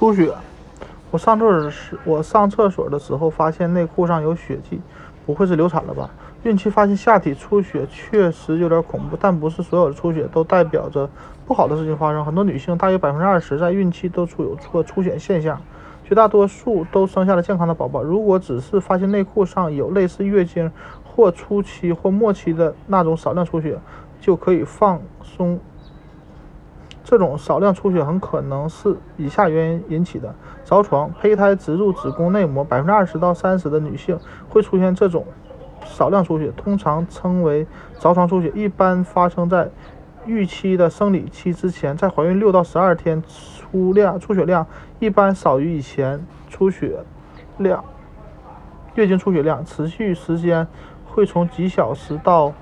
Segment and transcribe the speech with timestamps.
[0.00, 0.32] 出血。
[1.10, 4.80] 我上厕所时，我上厕所的时候发现内裤上有血迹，
[5.26, 6.08] 不会是流产了吧？
[6.42, 11.06] 孕期发现下体出血确实有点恐怖，但不是所有的出血都代表着
[11.46, 12.24] 不好的事情发生。
[12.24, 15.60] 很多女性，大约百分之二十，在孕期都出有出出血现象，
[16.02, 18.02] 绝大多数都生下了健康的宝宝。
[18.02, 20.72] 如果只是发现内裤上有类似月经
[21.04, 23.78] 或初期或末期的那种少量出血，
[24.18, 25.60] 就可以放松。
[27.10, 30.32] 这种少量出血很可能是以下原因引起的：
[30.64, 32.62] 着床、胚胎植入子宫内膜。
[32.62, 34.16] 百分之二十到三十的女性
[34.48, 35.26] 会出现这种
[35.84, 37.66] 少量出血，通常称为
[37.98, 39.68] 着床出血，一般发生在
[40.24, 41.96] 预期的生理期之前。
[41.96, 44.64] 在怀孕六到十二天，出量出血量
[45.00, 47.00] 一般少于以前出血
[47.58, 47.84] 量。
[48.94, 50.64] 月经出血量持续时间
[51.06, 52.52] 会从几小时到。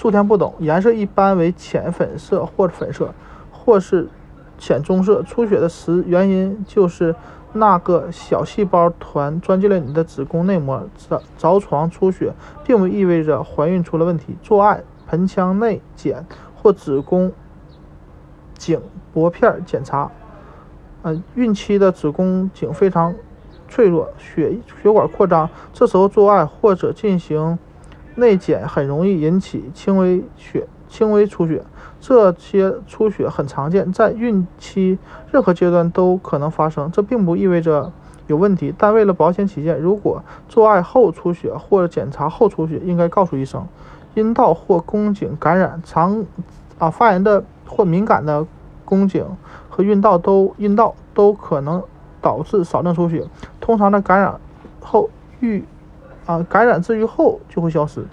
[0.00, 3.12] 数天不懂，颜色一般为浅粉色或粉色，
[3.52, 4.08] 或是
[4.56, 5.22] 浅棕色。
[5.22, 7.14] 出血的时原因就是
[7.52, 10.82] 那个小细胞团钻进了你的子宫内膜。
[10.96, 12.32] 着着床出血
[12.64, 14.34] 并不意味着怀孕出了问题。
[14.42, 16.24] 做爱、盆腔内检
[16.56, 17.30] 或子宫
[18.56, 18.80] 颈
[19.12, 20.10] 薄片检查。
[21.02, 23.14] 嗯，孕期的子宫颈非常
[23.68, 27.58] 脆弱，血血管扩张，这时候做爱或者进行。
[28.20, 31.64] 内检很容易引起轻微血、轻微出血，
[32.00, 34.98] 这些出血很常见，在孕期
[35.32, 36.88] 任何阶段都可能发生。
[36.92, 37.90] 这并不意味着
[38.28, 43.66] 有问题，但为了保险起见，如果做爱后出血或者检查后出血，应该告诉医生。
[44.14, 46.24] 阴道或宫颈感染、常
[46.78, 48.44] 啊发炎的或敏感的
[48.84, 49.24] 宫颈
[49.68, 51.82] 和阴道都阴道都可能
[52.20, 53.24] 导致少量出血，
[53.60, 54.38] 通常的感染
[54.80, 55.64] 后愈。
[56.30, 58.06] 啊，感染治愈后就会消失。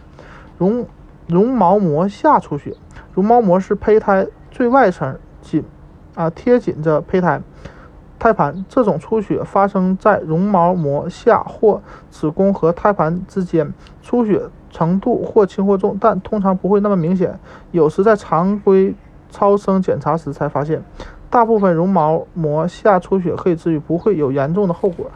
[0.57, 0.83] 绒
[1.27, 2.75] 绒毛膜下出血，
[3.13, 5.63] 绒毛膜是胚胎最外层，紧
[6.15, 7.39] 啊贴紧着胚胎
[8.17, 8.65] 胎盘。
[8.67, 17.39] 这种出血发生在绒毛膜下或子宫和胎盘之间，出血程度或轻或重，但通常不会那么明显。
[17.69, 18.95] 有时在常规
[19.29, 20.83] 超声检查时才发现。
[21.29, 25.11] 大部分绒毛膜下出血可以治愈，不会有严重的后果。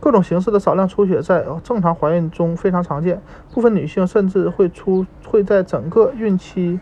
[0.00, 3.20] 各种形式的少量出血在正常怀孕中非常常见，
[3.52, 6.80] 部分女性甚至会出会在整个孕期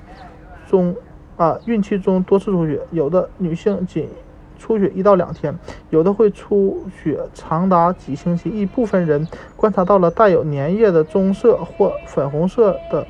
[0.69, 0.95] 中
[1.37, 4.09] 啊孕期中多次出血，有的女性仅
[4.57, 5.59] 出血一到两天，
[5.91, 8.49] 有的会出血长达几星期。
[8.51, 13.05] 一部分人观察到了带有粘液的棕色或粉红色的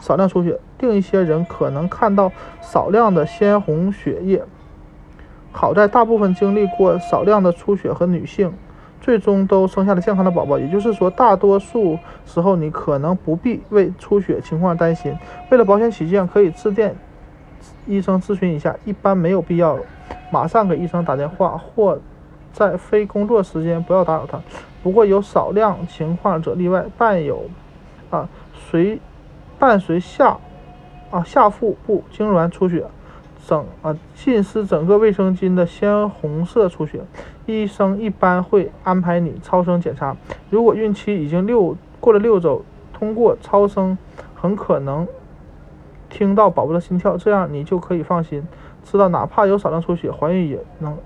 [0.00, 2.32] 少量出血，另一些人可能看到
[2.62, 4.42] 少量的鲜红血液。
[5.50, 8.54] 好在大部分经历过少量的出血和女性。
[9.02, 15.12] 最终都生下了健康的宝宝，也就是说，大多数时候你可能不必为出血情况担心。
[15.50, 16.94] 为了保险起见，可以致电
[17.84, 19.76] 医生咨询一下，一般没有必要
[20.30, 21.98] 马上给医生打电话，或
[22.52, 24.40] 在非工作时间不要打扰他。
[24.84, 27.50] 不过有少量情况者例外，伴有
[28.08, 29.00] 啊随
[29.58, 30.38] 伴随下
[31.10, 32.84] 啊下腹部痉挛出血。
[33.44, 37.00] 整啊浸湿整个卫生巾的鲜红色出血，
[37.46, 40.16] 医生一般会安排你超声检查。
[40.50, 43.96] 如果孕期已经六过了六周，通过超声
[44.34, 45.06] 很可能
[46.08, 48.46] 听到宝宝的心跳，这样你就可以放心，
[48.84, 50.96] 知道哪怕有少量出血，怀孕也能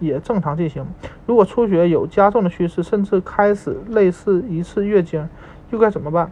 [0.00, 0.84] 也正常进行。
[1.26, 5.28] 如果出血有加重的趋势，甚至开始类似一次月经，
[5.70, 6.30] 又该怎么办？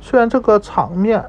[0.00, 1.26] 虽然这个场面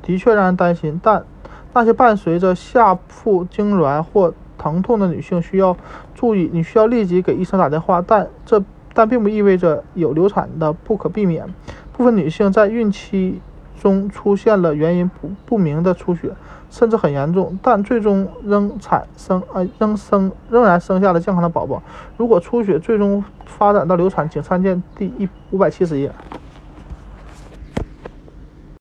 [0.00, 1.24] 的确让人担心，但
[1.74, 5.76] 那些伴随着下腹痉挛或疼痛的女性需要
[6.14, 8.00] 注意，你需要立即给医生打电话。
[8.00, 8.62] 但这
[8.94, 11.46] 但并不意味着有流产的不可避免。
[11.92, 13.40] 部分女性在孕期
[13.80, 16.30] 中出现了原因不不明的出血，
[16.70, 21.82] 甚至很严重，但最终仍产生呃仍生仍然生下了健康的宝宝。
[22.16, 26.10] 如果出血最终发展到流产，请参见第一五百七十页。